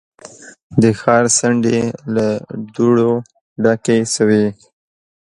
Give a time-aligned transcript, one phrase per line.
[0.81, 1.79] د ښار څنډې
[2.15, 2.27] له
[2.75, 3.11] دوړو
[3.63, 4.45] ډکې شوې.